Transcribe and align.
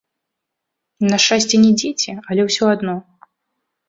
На 1.11 1.19
шчасце, 1.25 1.55
не 1.65 1.69
дзеці, 1.81 2.15
але 2.31 2.41
ўсё 2.47 2.65
адно. 2.77 2.95